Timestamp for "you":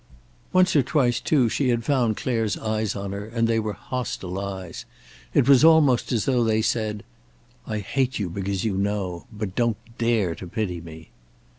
8.17-8.27, 8.65-8.75